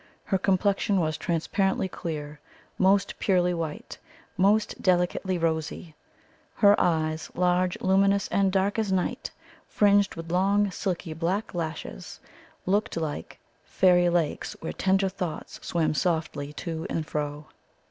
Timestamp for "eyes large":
6.81-7.79